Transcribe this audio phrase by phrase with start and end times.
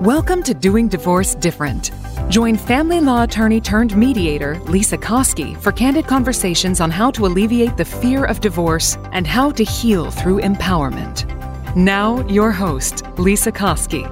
[0.00, 1.90] Welcome to Doing Divorce Different.
[2.30, 7.76] Join family law attorney turned mediator Lisa Koski for candid conversations on how to alleviate
[7.76, 11.26] the fear of divorce and how to heal through empowerment.
[11.76, 14.08] Now, your host, Lisa Koski.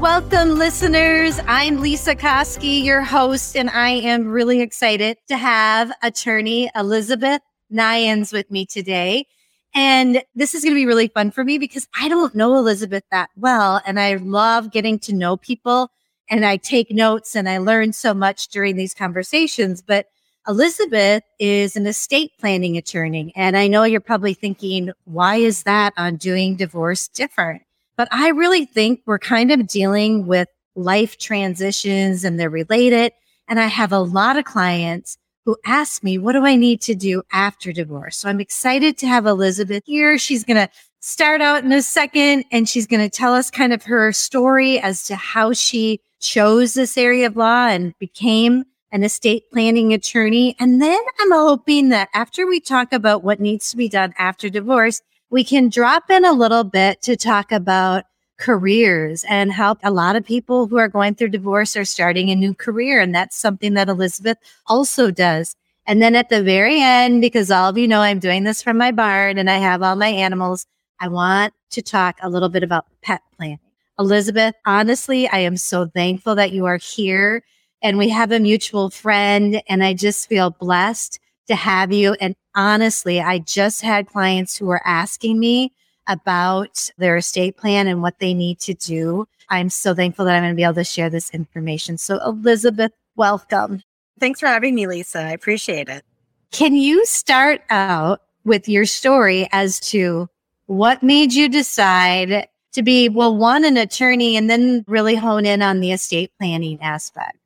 [0.00, 1.38] Welcome, listeners.
[1.46, 8.32] I'm Lisa Koski, your host, and I am really excited to have attorney Elizabeth Nyans
[8.32, 9.26] with me today.
[9.74, 13.04] And this is going to be really fun for me because I don't know Elizabeth
[13.10, 13.80] that well.
[13.84, 15.90] And I love getting to know people
[16.30, 19.82] and I take notes and I learn so much during these conversations.
[19.82, 20.06] But
[20.46, 23.32] Elizabeth is an estate planning attorney.
[23.34, 27.62] And I know you're probably thinking, why is that on doing divorce different?
[27.96, 33.12] But I really think we're kind of dealing with life transitions and they're related.
[33.48, 36.94] And I have a lot of clients who asked me, what do I need to
[36.94, 38.16] do after divorce?
[38.16, 40.18] So I'm excited to have Elizabeth here.
[40.18, 43.72] She's going to start out in a second and she's going to tell us kind
[43.72, 49.02] of her story as to how she chose this area of law and became an
[49.02, 50.56] estate planning attorney.
[50.58, 54.48] And then I'm hoping that after we talk about what needs to be done after
[54.48, 58.04] divorce, we can drop in a little bit to talk about
[58.38, 62.34] careers and help a lot of people who are going through divorce are starting a
[62.34, 63.00] new career.
[63.00, 65.56] And that's something that Elizabeth also does.
[65.86, 68.78] And then at the very end, because all of you know I'm doing this from
[68.78, 70.66] my barn and I have all my animals,
[71.00, 73.58] I want to talk a little bit about pet planning.
[73.98, 77.44] Elizabeth, honestly, I am so thankful that you are here
[77.82, 82.14] and we have a mutual friend and I just feel blessed to have you.
[82.14, 85.72] And honestly, I just had clients who were asking me
[86.08, 89.26] about their estate plan and what they need to do.
[89.48, 91.98] I'm so thankful that I'm going to be able to share this information.
[91.98, 93.82] So, Elizabeth, welcome.
[94.18, 95.20] Thanks for having me, Lisa.
[95.20, 96.04] I appreciate it.
[96.50, 100.28] Can you start out with your story as to
[100.66, 105.62] what made you decide to be, well, one, an attorney and then really hone in
[105.62, 107.38] on the estate planning aspect?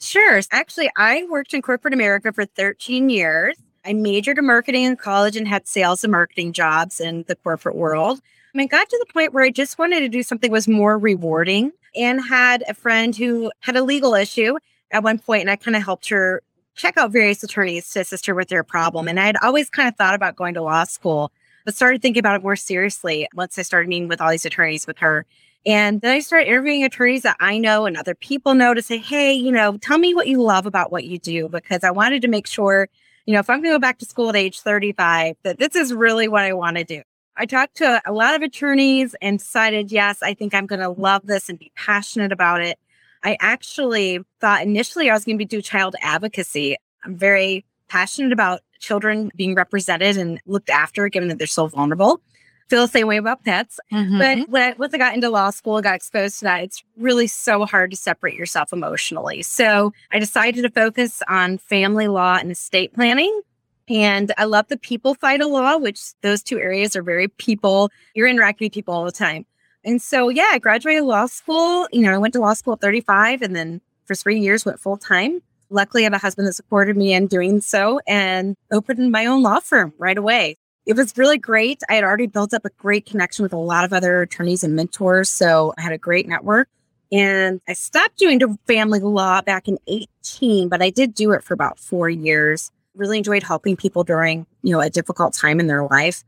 [0.00, 0.40] Sure.
[0.52, 3.56] Actually, I worked in corporate America for 13 years.
[3.86, 7.76] I majored in marketing in college and had sales and marketing jobs in the corporate
[7.76, 8.20] world.
[8.52, 10.66] I mean, got to the point where I just wanted to do something that was
[10.66, 14.56] more rewarding and had a friend who had a legal issue
[14.90, 16.42] at one point and I kind of helped her
[16.74, 19.08] check out various attorneys to assist her with their problem.
[19.08, 21.32] And I had always kind of thought about going to law school,
[21.64, 24.86] but started thinking about it more seriously once I started meeting with all these attorneys
[24.86, 25.26] with her.
[25.64, 28.98] And then I started interviewing attorneys that I know and other people know to say,
[28.98, 32.22] hey, you know, tell me what you love about what you do, because I wanted
[32.22, 32.88] to make sure
[33.26, 35.74] you know, if I'm going to go back to school at age 35, that this
[35.74, 37.02] is really what I want to do.
[37.36, 40.88] I talked to a lot of attorneys and decided, yes, I think I'm going to
[40.88, 42.78] love this and be passionate about it.
[43.24, 46.76] I actually thought initially I was going to do child advocacy.
[47.04, 52.20] I'm very passionate about children being represented and looked after, given that they're so vulnerable
[52.68, 53.78] feel the same way about pets.
[53.92, 54.18] Mm-hmm.
[54.18, 57.26] But when I, once I got into law school, got exposed to that, it's really
[57.26, 59.42] so hard to separate yourself emotionally.
[59.42, 63.40] So I decided to focus on family law and estate planning.
[63.88, 67.90] And I love the people fight of law, which those two areas are very people.
[68.14, 69.46] You're interacting with people all the time.
[69.84, 71.86] And so, yeah, I graduated law school.
[71.92, 74.80] You know, I went to law school at 35 and then for three years went
[74.80, 75.40] full time.
[75.70, 79.42] Luckily, I have a husband that supported me in doing so and opened my own
[79.42, 81.82] law firm right away it was really great.
[81.90, 84.76] I had already built up a great connection with a lot of other attorneys and
[84.76, 85.28] mentors.
[85.28, 86.68] So I had a great network.
[87.12, 91.54] And I stopped doing family law back in 18, but I did do it for
[91.54, 92.70] about four years.
[92.94, 96.24] Really enjoyed helping people during, you know, a difficult time in their life,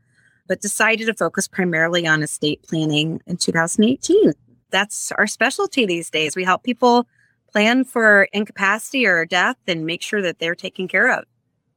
[0.47, 4.33] but decided to focus primarily on estate planning in 2018.
[4.71, 6.35] That's our specialty these days.
[6.35, 7.07] We help people
[7.51, 11.25] plan for incapacity or death and make sure that they're taken care of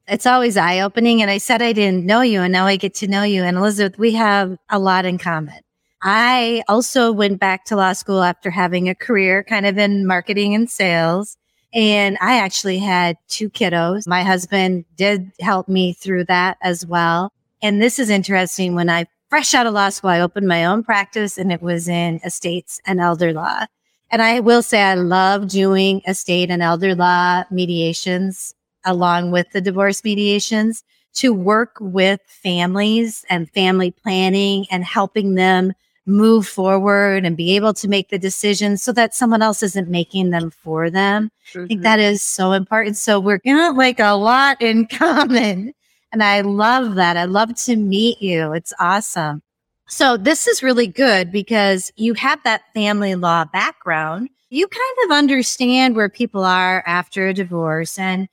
[0.08, 1.22] it's always eye opening.
[1.22, 3.42] And I said I didn't know you, and now I get to know you.
[3.42, 5.60] And Elizabeth, we have a lot in common.
[6.02, 10.54] I also went back to law school after having a career kind of in marketing
[10.54, 11.36] and sales.
[11.72, 14.06] And I actually had two kiddos.
[14.06, 17.32] My husband did help me through that as well.
[17.62, 18.74] And this is interesting.
[18.74, 21.88] When I fresh out of law school, I opened my own practice and it was
[21.88, 23.66] in estates and elder law.
[24.10, 29.60] And I will say I love doing estate and elder law mediations along with the
[29.60, 30.84] divorce mediations
[31.14, 35.72] to work with families and family planning and helping them
[36.06, 40.30] move forward and be able to make the decisions so that someone else isn't making
[40.30, 41.30] them for them.
[41.50, 41.64] Mm-hmm.
[41.64, 42.96] I think that is so important.
[42.96, 45.72] So we're gonna like a lot in common.
[46.12, 47.16] And I love that.
[47.16, 48.52] I love to meet you.
[48.52, 49.42] It's awesome.
[49.88, 54.28] So this is really good because you have that family law background.
[54.50, 58.28] You kind of understand where people are after a divorce and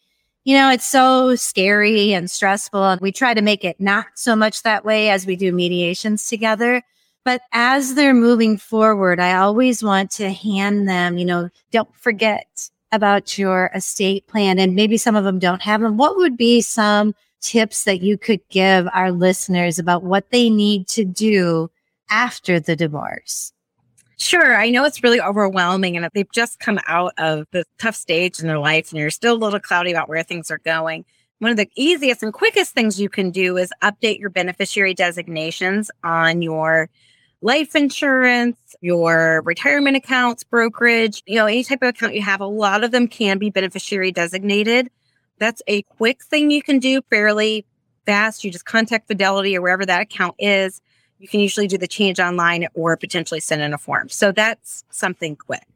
[0.49, 2.83] you know, it's so scary and stressful.
[2.83, 6.25] And we try to make it not so much that way as we do mediations
[6.27, 6.81] together.
[7.23, 12.47] But as they're moving forward, I always want to hand them, you know, don't forget
[12.91, 14.57] about your estate plan.
[14.57, 15.97] And maybe some of them don't have them.
[15.97, 20.87] What would be some tips that you could give our listeners about what they need
[20.87, 21.69] to do
[22.09, 23.53] after the divorce?
[24.19, 24.55] Sure.
[24.57, 28.47] I know it's really overwhelming and they've just come out of the tough stage in
[28.47, 31.05] their life and you're still a little cloudy about where things are going.
[31.39, 35.89] One of the easiest and quickest things you can do is update your beneficiary designations
[36.03, 36.89] on your
[37.41, 42.41] life insurance, your retirement accounts, brokerage, you know, any type of account you have.
[42.41, 44.89] A lot of them can be beneficiary designated.
[45.37, 47.65] That's a quick thing you can do fairly
[48.05, 48.43] fast.
[48.43, 50.81] You just contact Fidelity or wherever that account is
[51.19, 54.09] you can usually do the change online or potentially send in a form.
[54.09, 55.67] So that's something quick.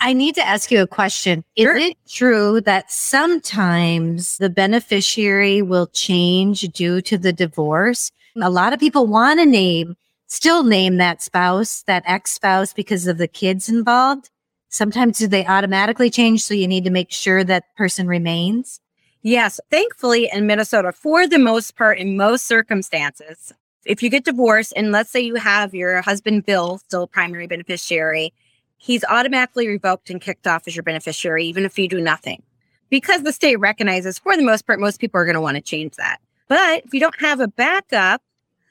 [0.00, 1.44] I need to ask you a question.
[1.56, 1.76] Sure.
[1.76, 8.10] Is it true that sometimes the beneficiary will change due to the divorce?
[8.40, 9.96] A lot of people want to name,
[10.26, 14.30] still name that spouse, that ex spouse because of the kids involved.
[14.68, 16.42] Sometimes do they automatically change?
[16.42, 18.80] So you need to make sure that person remains?
[19.22, 19.58] Yes.
[19.70, 23.54] Thankfully, in Minnesota, for the most part, in most circumstances,
[23.84, 28.32] if you get divorced and let's say you have your husband Bill still primary beneficiary,
[28.76, 32.42] he's automatically revoked and kicked off as your beneficiary, even if you do nothing.
[32.90, 35.62] Because the state recognizes, for the most part, most people are going to want to
[35.62, 36.18] change that.
[36.48, 38.22] But if you don't have a backup,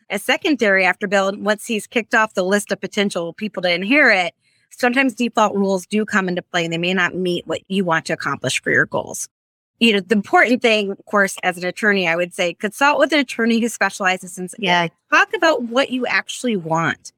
[0.10, 4.33] a secondary after Bill, once he's kicked off the list of potential people to inherit,
[4.69, 8.06] sometimes default rules do come into play and they may not meet what you want
[8.06, 9.27] to accomplish for your goals
[9.79, 13.11] you know, the important thing, of course, as an attorney, I would say consult with
[13.11, 17.11] an attorney who specializes in, yeah, talk about what you actually want.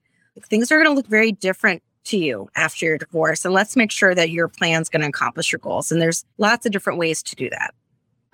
[0.50, 3.46] Things are going to look very different to you after your divorce.
[3.46, 5.92] And let's make sure that your plan's going to accomplish your goals.
[5.92, 7.74] And there's lots of different ways to do that.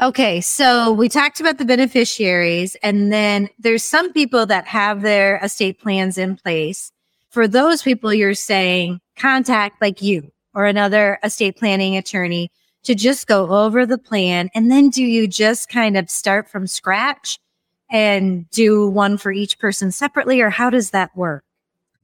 [0.01, 5.38] Okay, so we talked about the beneficiaries, and then there's some people that have their
[5.44, 6.91] estate plans in place.
[7.29, 12.50] For those people, you're saying contact like you or another estate planning attorney
[12.83, 14.50] to just go over the plan?
[14.56, 17.39] And then do you just kind of start from scratch
[17.89, 21.44] and do one for each person separately, or how does that work?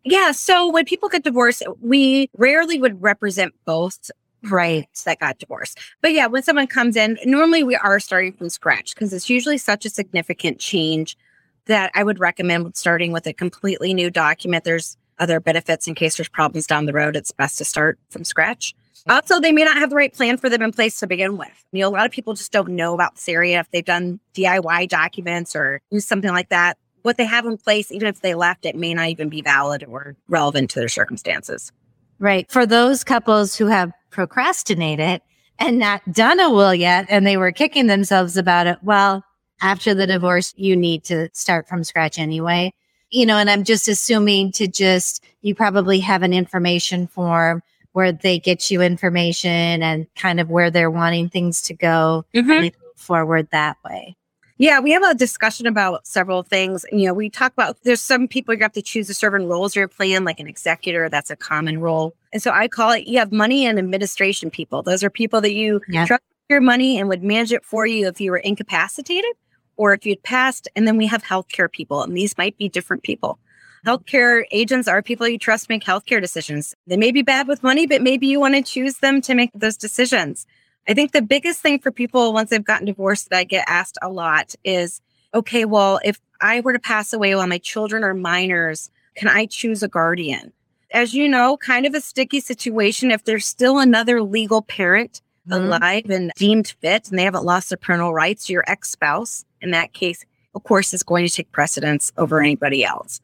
[0.03, 0.31] Yeah.
[0.31, 4.11] So when people get divorced, we rarely would represent both
[4.43, 5.79] right that got divorced.
[6.01, 9.57] But yeah, when someone comes in, normally we are starting from scratch because it's usually
[9.57, 11.17] such a significant change
[11.65, 14.63] that I would recommend starting with a completely new document.
[14.63, 17.15] There's other benefits in case there's problems down the road.
[17.15, 18.73] It's best to start from scratch.
[19.09, 21.65] Also, they may not have the right plan for them in place to begin with.
[21.71, 24.19] You know, a lot of people just don't know about this area if they've done
[24.33, 26.77] DIY documents or something like that.
[27.03, 29.85] What they have in place, even if they left, it may not even be valid
[29.87, 31.71] or relevant to their circumstances.
[32.19, 32.49] Right.
[32.51, 35.21] For those couples who have procrastinated
[35.59, 39.23] and not done a will yet, and they were kicking themselves about it, well,
[39.61, 42.73] after the divorce, you need to start from scratch anyway.
[43.09, 47.63] You know, and I'm just assuming to just, you probably have an information form
[47.97, 52.67] where they get you information and kind of where they're wanting things to go mm-hmm.
[52.95, 54.15] forward that way.
[54.59, 56.85] Yeah, we have a discussion about several things.
[56.91, 59.75] You know, we talk about there's some people you have to choose a certain roles
[59.75, 62.13] you're playing, like an executor, that's a common role.
[62.31, 64.83] And so I call it you have money and administration people.
[64.83, 66.05] Those are people that you yeah.
[66.05, 69.33] trust your money and would manage it for you if you were incapacitated
[69.75, 70.67] or if you'd passed.
[70.75, 73.39] And then we have healthcare people, and these might be different people.
[73.87, 76.75] Healthcare agents are people you trust make healthcare decisions.
[76.87, 79.49] They may be bad with money, but maybe you want to choose them to make
[79.55, 80.45] those decisions.
[80.89, 83.97] I think the biggest thing for people once they've gotten divorced that I get asked
[84.01, 84.99] a lot is
[85.33, 89.45] okay, well, if I were to pass away while my children are minors, can I
[89.45, 90.51] choose a guardian?
[90.91, 95.63] As you know, kind of a sticky situation if there's still another legal parent mm-hmm.
[95.63, 99.71] alive and deemed fit and they haven't lost their parental rights, your ex spouse, in
[99.71, 100.25] that case,
[100.55, 103.21] of course, is going to take precedence over anybody else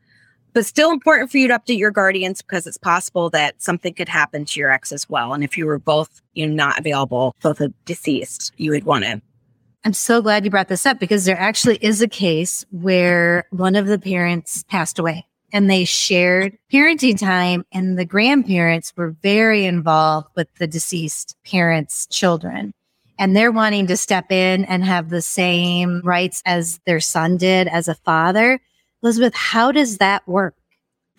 [0.53, 4.10] but still important for you to update your guardians because it's possible that something could
[4.10, 5.33] happen to your ex as well.
[5.33, 9.03] And if you were both, you know, not available, both a deceased, you would want
[9.05, 9.22] to.
[9.86, 13.75] I'm so glad you brought this up because there actually is a case where one
[13.75, 19.65] of the parents passed away and they shared parenting time and the grandparents were very
[19.65, 22.74] involved with the deceased parents' children.
[23.19, 27.67] And they're wanting to step in and have the same rights as their son did
[27.67, 28.60] as a father
[29.03, 30.55] Elizabeth, how does that work?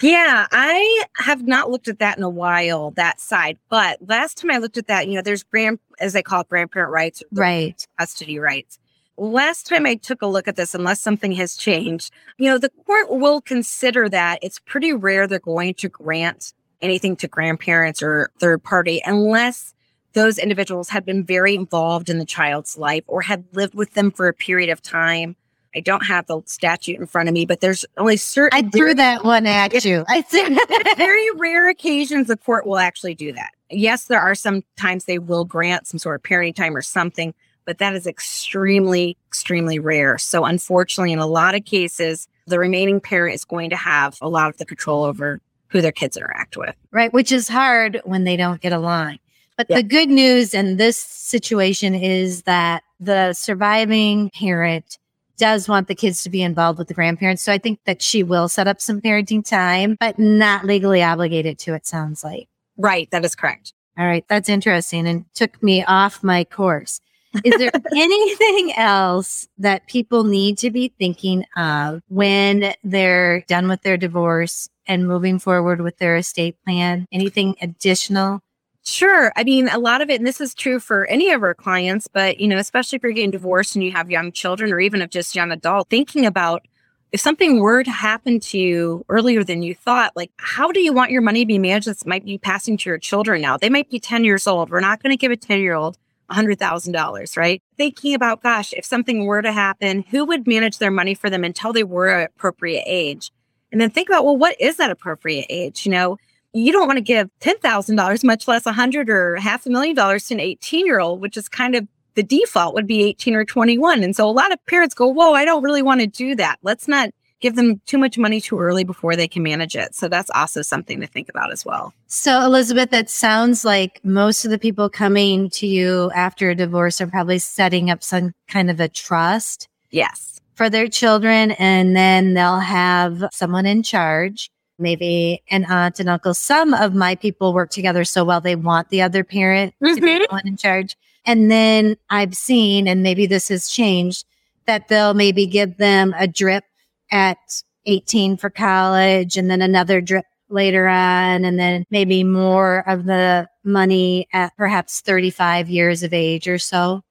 [0.02, 3.58] Yeah, I have not looked at that in a while, that side.
[3.68, 6.48] But last time I looked at that, you know, there's grand, as they call it,
[6.48, 7.86] grandparent rights, right?
[7.98, 8.78] Custody rights.
[9.16, 12.70] Last time I took a look at this, unless something has changed, you know, the
[12.70, 14.40] court will consider that.
[14.42, 19.74] It's pretty rare they're going to grant anything to grandparents or third party unless
[20.14, 24.10] those individuals have been very involved in the child's life or had lived with them
[24.10, 25.36] for a period of time
[25.74, 28.66] I don't have the statute in front of me, but there's only certain.
[28.66, 30.04] I threw that one at you.
[30.08, 30.56] I threw
[30.96, 33.50] very rare occasions the court will actually do that.
[33.70, 37.34] Yes, there are some times they will grant some sort of parenting time or something,
[37.64, 40.18] but that is extremely, extremely rare.
[40.18, 44.28] So unfortunately, in a lot of cases, the remaining parent is going to have a
[44.28, 46.76] lot of the control over who their kids interact with.
[46.92, 49.18] Right, which is hard when they don't get along.
[49.56, 49.76] But yeah.
[49.76, 54.98] the good news in this situation is that the surviving parent
[55.36, 57.42] does want the kids to be involved with the grandparents.
[57.42, 61.58] So I think that she will set up some parenting time, but not legally obligated
[61.60, 62.48] to, it sounds like.
[62.76, 63.10] Right.
[63.10, 63.72] That is correct.
[63.98, 64.24] All right.
[64.28, 67.00] That's interesting and took me off my course.
[67.44, 73.82] Is there anything else that people need to be thinking of when they're done with
[73.82, 77.06] their divorce and moving forward with their estate plan?
[77.12, 78.40] Anything additional?
[78.86, 79.32] Sure.
[79.34, 82.06] I mean, a lot of it, and this is true for any of our clients,
[82.06, 85.00] but, you know, especially if you're getting divorced and you have young children or even
[85.00, 86.66] if just young adult, thinking about
[87.10, 90.92] if something were to happen to you earlier than you thought, like, how do you
[90.92, 93.56] want your money to be managed that might be passing to your children now?
[93.56, 94.68] They might be 10 years old.
[94.70, 95.96] We're not going to give a 10 year old
[96.30, 97.62] $100,000, right?
[97.78, 101.44] Thinking about, gosh, if something were to happen, who would manage their money for them
[101.44, 103.30] until they were appropriate age?
[103.72, 105.86] And then think about, well, what is that appropriate age?
[105.86, 106.18] You know,
[106.54, 110.28] you don't want to give $10,000, much less a hundred or half a million dollars
[110.28, 113.44] to an 18 year old, which is kind of the default would be 18 or
[113.44, 114.02] 21.
[114.04, 116.58] And so a lot of parents go, whoa, I don't really want to do that.
[116.62, 119.96] Let's not give them too much money too early before they can manage it.
[119.96, 121.92] So that's also something to think about as well.
[122.06, 127.00] So, Elizabeth, that sounds like most of the people coming to you after a divorce
[127.00, 129.68] are probably setting up some kind of a trust.
[129.90, 130.40] Yes.
[130.54, 131.50] For their children.
[131.52, 136.34] And then they'll have someone in charge maybe an aunt and uncle.
[136.34, 139.94] Some of my people work together so well, they want the other parent mm-hmm.
[139.94, 140.22] to be mm-hmm.
[140.22, 140.96] the one in charge.
[141.24, 144.26] And then I've seen, and maybe this has changed,
[144.66, 146.64] that they'll maybe give them a drip
[147.10, 147.38] at
[147.86, 153.48] 18 for college and then another drip later on, and then maybe more of the
[153.64, 157.02] money at perhaps 35 years of age or so.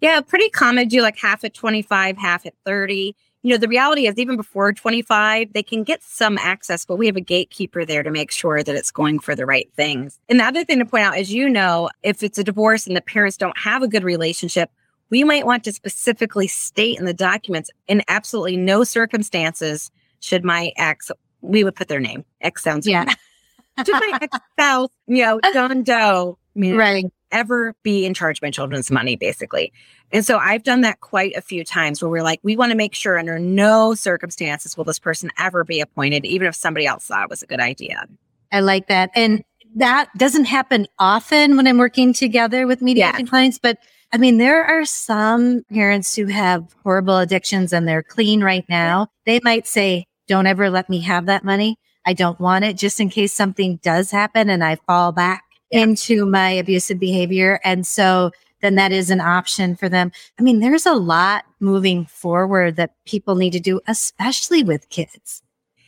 [0.00, 0.88] Yeah, pretty common.
[0.88, 4.72] Do like half at 25, half at 30 you know, the reality is even before
[4.72, 8.62] 25, they can get some access, but we have a gatekeeper there to make sure
[8.62, 10.18] that it's going for the right things.
[10.30, 12.96] And the other thing to point out, as you know, if it's a divorce and
[12.96, 14.70] the parents don't have a good relationship,
[15.10, 20.72] we might want to specifically state in the documents in absolutely no circumstances should my
[20.78, 21.10] ex,
[21.42, 22.24] we would put their name.
[22.40, 23.04] Ex sounds yeah.
[23.84, 28.50] should my ex spouse, you know, John Doe, right ever be in charge of my
[28.50, 29.72] children's money, basically.
[30.12, 32.76] And so I've done that quite a few times where we're like, we want to
[32.76, 37.06] make sure under no circumstances will this person ever be appointed, even if somebody else
[37.06, 38.06] thought it was a good idea.
[38.52, 39.10] I like that.
[39.14, 43.30] And that doesn't happen often when I'm working together with mediation yeah.
[43.30, 43.78] clients, but
[44.12, 49.08] I mean, there are some parents who have horrible addictions and they're clean right now.
[49.26, 51.78] They might say, don't ever let me have that money.
[52.06, 55.80] I don't want it just in case something does happen and I fall back yeah.
[55.80, 57.60] into my abusive behavior.
[57.64, 58.30] And so
[58.60, 60.10] then that is an option for them.
[60.38, 65.42] I mean, there's a lot moving forward that people need to do, especially with kids.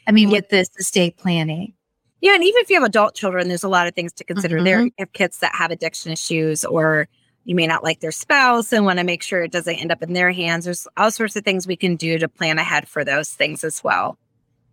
[0.07, 0.37] I mean, yeah.
[0.37, 1.73] with this estate planning.
[2.21, 2.35] Yeah.
[2.35, 4.57] And even if you have adult children, there's a lot of things to consider.
[4.57, 4.65] Mm-hmm.
[4.65, 7.09] There have kids that have addiction issues or
[7.45, 10.03] you may not like their spouse and want to make sure it doesn't end up
[10.03, 10.65] in their hands.
[10.65, 13.83] There's all sorts of things we can do to plan ahead for those things as
[13.85, 14.19] well.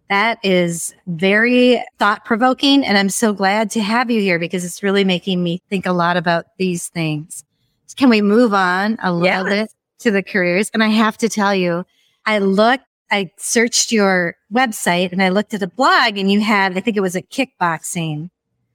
[0.10, 2.86] That is very thought provoking.
[2.86, 5.94] And I'm so glad to have you here because it's really making me think a
[5.94, 7.44] lot about these things.
[7.96, 9.44] Can we move on a little yes.
[9.44, 10.70] bit to the careers?
[10.74, 11.86] And I have to tell you,
[12.26, 16.78] I looked, I searched your website and I looked at a blog and you had,
[16.78, 18.30] I think it was a kickboxing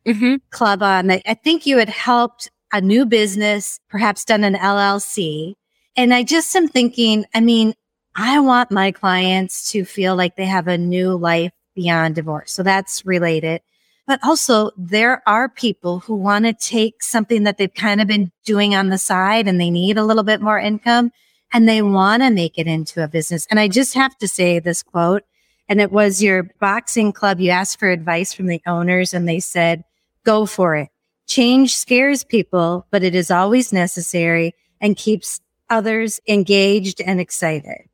[0.07, 0.37] mm-hmm.
[0.51, 5.55] club on I think you had helped a new business, perhaps done an LLC.
[5.97, 7.75] And I just am thinking, I mean,
[8.21, 12.51] I want my clients to feel like they have a new life beyond divorce.
[12.51, 13.61] So that's related.
[14.09, 18.33] But also there are people who want to take something that they've kind of been
[18.45, 21.13] doing on the side and they need a little bit more income
[21.53, 23.47] and they want to make it into a business.
[23.51, 25.23] And I just have to say this quote,
[25.69, 27.39] and it was your boxing club.
[27.39, 29.85] You asked for advice from the owners and they said,
[30.25, 30.89] go for it.
[31.29, 37.88] Change scares people, but it is always necessary and keeps others engaged and excited.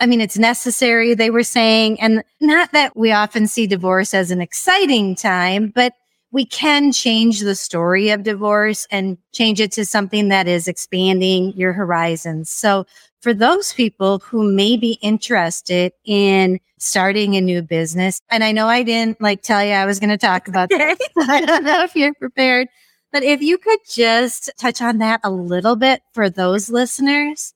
[0.00, 2.00] I mean, it's necessary, they were saying.
[2.00, 5.94] And not that we often see divorce as an exciting time, but
[6.30, 11.52] we can change the story of divorce and change it to something that is expanding
[11.56, 12.50] your horizons.
[12.50, 12.84] So
[13.20, 18.68] for those people who may be interested in starting a new business, and I know
[18.68, 20.98] I didn't like tell you I was going to talk about this.
[21.28, 22.68] I don't know if you're prepared,
[23.10, 27.54] but if you could just touch on that a little bit for those listeners.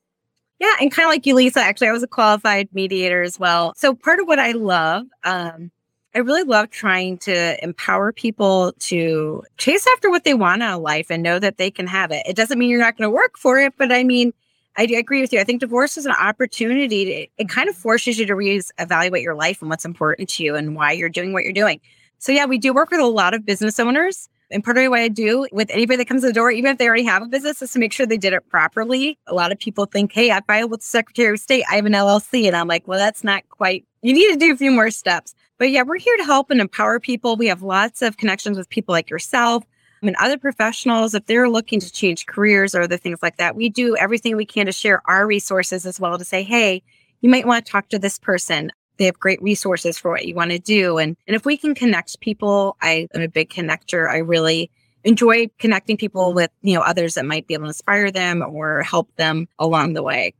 [0.62, 3.73] Yeah, and kind of like you, Lisa, actually, I was a qualified mediator as well.
[3.76, 5.73] So part of what I love, um,
[6.14, 10.83] I really love trying to empower people to chase after what they want out of
[10.83, 12.25] life and know that they can have it.
[12.28, 14.33] It doesn't mean you're not going to work for it, but I mean,
[14.76, 15.40] I agree with you.
[15.40, 19.35] I think divorce is an opportunity to, it kind of forces you to reevaluate your
[19.35, 21.81] life and what's important to you and why you're doing what you're doing.
[22.19, 25.00] So yeah, we do work with a lot of business owners and part of what
[25.00, 27.26] I do with anybody that comes to the door, even if they already have a
[27.26, 29.18] business, is to make sure they did it properly.
[29.26, 31.87] A lot of people think, hey, I filed with the Secretary of State, I have
[31.87, 32.47] an LLC.
[32.47, 35.35] And I'm like, well, that's not quite, you need to do a few more steps.
[35.59, 37.37] But yeah, we're here to help and empower people.
[37.37, 39.64] We have lots of connections with people like yourself
[40.02, 41.14] and other professionals.
[41.14, 44.44] If they're looking to change careers or other things like that, we do everything we
[44.44, 46.82] can to share our resources as well to say, hey,
[47.21, 50.34] you might want to talk to this person they have great resources for what you
[50.34, 50.99] want to do.
[50.99, 54.08] And, and if we can connect people, I am a big connector.
[54.08, 54.70] I really
[55.04, 58.82] enjoy connecting people with, you know, others that might be able to inspire them or
[58.82, 60.34] help them along the way.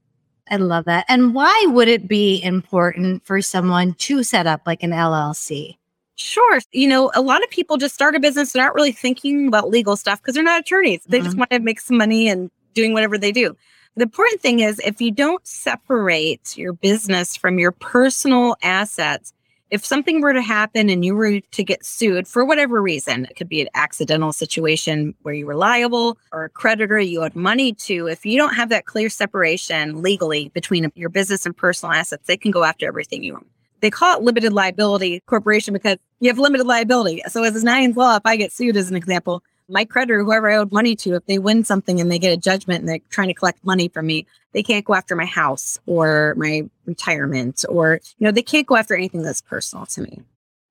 [0.51, 1.07] I love that.
[1.09, 5.77] And why would it be important for someone to set up like an LLC?
[6.17, 6.61] Sure.
[6.73, 9.71] You know, a lot of people just start a business, they're not really thinking about
[9.71, 11.03] legal stuff because they're not attorneys.
[11.05, 11.25] They mm-hmm.
[11.25, 13.57] just want to make some money and doing whatever they do.
[13.95, 19.35] The important thing is if you don't separate your business from your personal assets,
[19.69, 23.37] if something were to happen and you were to get sued for whatever reason, it
[23.37, 27.75] could be an accidental situation where you were liable or a creditor you owed money
[27.75, 28.07] to.
[28.07, 32.37] If you don't have that clear separation legally between your business and personal assets, they
[32.39, 33.47] can go after everything you own.
[33.81, 37.23] They call it limited liability corporation because you have limited liability.
[37.29, 40.51] So, as a Nyan's Law, if I get sued as an example, my creditor, whoever
[40.51, 43.01] I owed money to, if they win something and they get a judgment and they're
[43.11, 47.65] trying to collect money from me, they can't go after my house or my retirement
[47.69, 50.21] or, you know, they can't go after anything that's personal to me.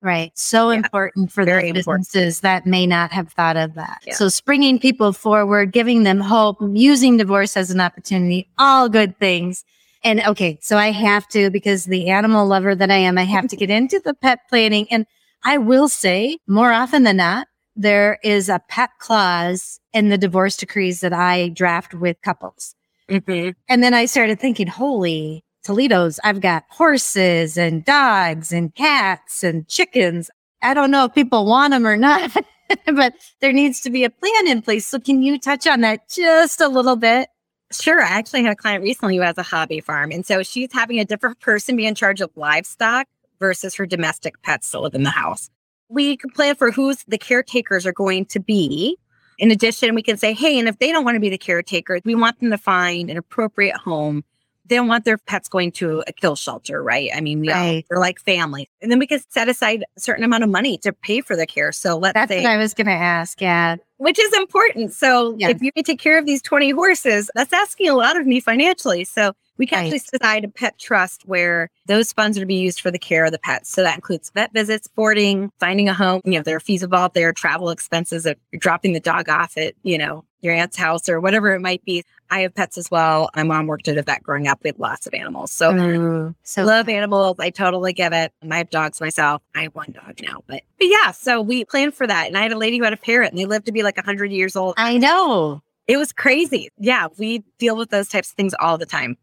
[0.00, 0.32] Right.
[0.34, 0.78] So yeah.
[0.78, 4.02] important for the businesses that may not have thought of that.
[4.04, 4.14] Yeah.
[4.14, 9.64] So springing people forward, giving them hope, using divorce as an opportunity, all good things.
[10.02, 13.46] And okay, so I have to, because the animal lover that I am, I have
[13.48, 14.88] to get into the pet planning.
[14.90, 15.06] And
[15.44, 17.46] I will say more often than not,
[17.76, 22.74] there is a pet clause in the divorce decrees that I draft with couples.
[23.08, 23.50] Mm-hmm.
[23.68, 29.66] And then I started thinking, holy Toledo's, I've got horses and dogs and cats and
[29.68, 30.30] chickens.
[30.60, 32.32] I don't know if people want them or not,
[32.86, 34.86] but there needs to be a plan in place.
[34.86, 37.28] So can you touch on that just a little bit?
[37.70, 38.02] Sure.
[38.02, 40.10] I actually had a client recently who has a hobby farm.
[40.10, 43.06] And so she's having a different person be in charge of livestock
[43.40, 45.48] versus her domestic pets to live in the house
[45.92, 48.96] we can plan for who's the caretakers are going to be.
[49.38, 52.00] In addition, we can say, hey, and if they don't want to be the caretaker,
[52.04, 54.24] we want them to find an appropriate home.
[54.66, 57.10] They don't want their pets going to a kill shelter, right?
[57.14, 57.84] I mean, right.
[57.88, 58.70] they're like family.
[58.80, 61.46] And then we can set aside a certain amount of money to pay for the
[61.46, 61.72] care.
[61.72, 62.42] So let's That's say.
[62.42, 63.40] what I was going to ask.
[63.40, 63.76] Yeah.
[63.96, 64.92] Which is important.
[64.92, 68.38] So if you take care of these 20 horses, that's asking a lot of me
[68.38, 69.04] financially.
[69.04, 69.94] So we can right.
[69.94, 73.24] actually decide a pet trust where those funds are to be used for the care
[73.24, 73.70] of the pets.
[73.70, 76.20] So that includes vet visits, boarding, finding a home.
[76.24, 79.74] You know, there are fees involved there, travel expenses of dropping the dog off at,
[79.84, 82.02] you know, your aunt's house or whatever it might be.
[82.28, 83.30] I have pets as well.
[83.36, 84.58] My mom worked at a vet growing up.
[84.64, 85.52] We had lots of animals.
[85.52, 87.36] So, mm, so love animals.
[87.38, 88.32] I totally get it.
[88.50, 89.42] I have dogs myself.
[89.54, 92.26] I have one dog now, but, but yeah, so we planned for that.
[92.26, 93.96] And I had a lady who had a parrot and they lived to be like
[93.96, 94.74] 100 years old.
[94.76, 95.62] I know.
[95.86, 96.68] It was crazy.
[96.78, 99.16] Yeah, we deal with those types of things all the time.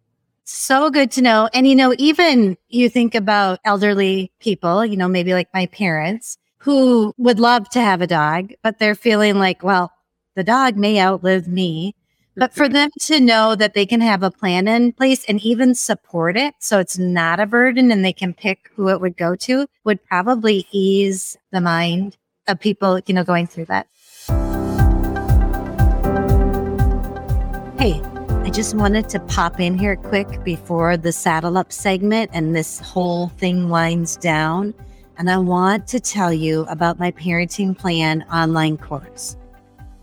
[0.51, 1.47] So good to know.
[1.53, 6.39] And, you know, even you think about elderly people, you know, maybe like my parents
[6.57, 9.91] who would love to have a dog, but they're feeling like, well,
[10.35, 11.93] the dog may outlive me.
[12.35, 15.75] But for them to know that they can have a plan in place and even
[15.75, 19.35] support it so it's not a burden and they can pick who it would go
[19.35, 23.85] to would probably ease the mind of people, you know, going through that.
[27.77, 28.01] Hey,
[28.49, 32.79] I just wanted to pop in here quick before the saddle up segment and this
[32.79, 34.73] whole thing winds down.
[35.19, 39.37] And I want to tell you about my parenting plan online course.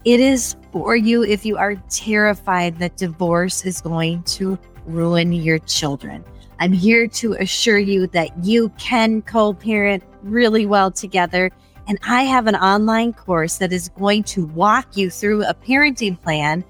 [0.05, 5.59] It is for you if you are terrified that divorce is going to ruin your
[5.59, 6.25] children.
[6.61, 11.51] I'm here to assure you that you can co parent really well together.
[11.89, 16.23] And I have an online course that is going to walk you through a parenting
[16.23, 16.65] plan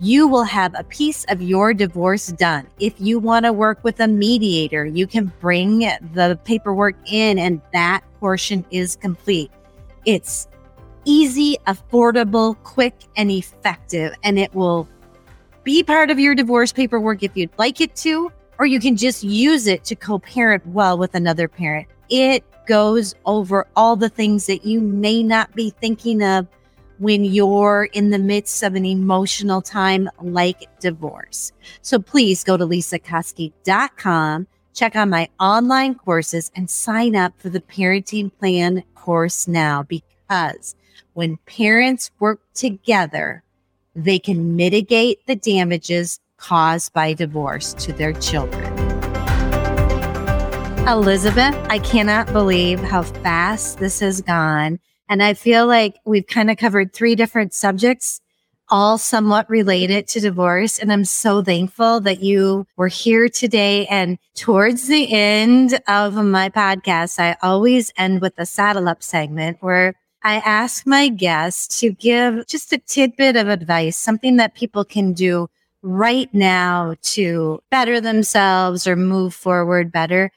[0.00, 2.66] you will have a piece of your divorce done.
[2.78, 5.80] If you want to work with a mediator, you can bring
[6.14, 9.50] the paperwork in and that portion is complete.
[10.06, 10.48] It's
[11.04, 14.88] easy, affordable, quick, and effective, and it will
[15.64, 19.22] be part of your divorce paperwork if you'd like it to, or you can just
[19.22, 21.88] use it to co parent well with another parent.
[22.08, 26.46] It goes over all the things that you may not be thinking of
[27.00, 31.50] when you're in the midst of an emotional time like divorce.
[31.80, 37.62] So please go to lisakoski.com, check out my online courses, and sign up for the
[37.62, 40.76] parenting plan course now because
[41.14, 43.42] when parents work together,
[43.96, 48.76] they can mitigate the damages caused by divorce to their children.
[50.86, 54.80] Elizabeth, I cannot believe how fast this has gone.
[55.10, 58.20] And I feel like we've kind of covered three different subjects,
[58.68, 60.78] all somewhat related to divorce.
[60.78, 63.88] And I'm so thankful that you were here today.
[63.88, 69.58] And towards the end of my podcast, I always end with a saddle up segment
[69.60, 74.84] where I ask my guests to give just a tidbit of advice, something that people
[74.84, 75.48] can do
[75.82, 80.30] right now to better themselves or move forward better.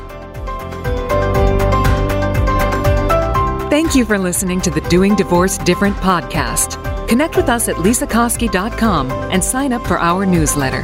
[3.70, 6.78] Thank you for listening to the Doing Divorce Different podcast.
[7.08, 10.82] Connect with us at lisakoski.com and sign up for our newsletter.